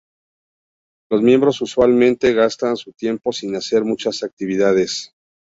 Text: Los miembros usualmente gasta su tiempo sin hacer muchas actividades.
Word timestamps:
Los 1.11 1.21
miembros 1.21 1.61
usualmente 1.61 2.33
gasta 2.33 2.75
su 2.75 2.91
tiempo 2.91 3.31
sin 3.31 3.55
hacer 3.55 3.83
muchas 3.83 4.23
actividades. 4.23 5.13